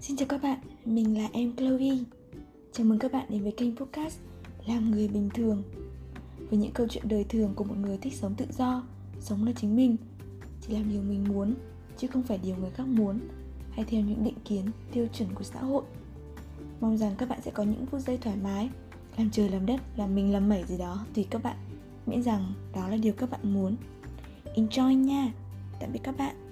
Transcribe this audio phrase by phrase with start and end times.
[0.00, 1.98] xin chào các bạn, mình là em Chloe.
[2.72, 4.18] Chào mừng các bạn đến với kênh podcast
[4.66, 5.62] Làm người bình thường.
[6.50, 8.82] Với những câu chuyện đời thường của một người thích sống tự do
[9.20, 9.96] Sống là chính mình
[10.60, 11.54] Chỉ làm điều mình muốn
[11.96, 13.20] Chứ không phải điều người khác muốn
[13.70, 15.82] Hay theo những định kiến, tiêu chuẩn của xã hội.
[16.80, 18.70] Mong rằng các bạn sẽ có những phút giây thoải mái
[19.16, 21.56] Làm trời làm đất, làm mình làm mẩy gì đó Tùy các bạn.
[22.06, 23.76] Miễn rằng đó là điều các bạn muốn.
[24.54, 25.32] Enjoy nha.
[25.80, 26.47] Tạm biệt các bạn.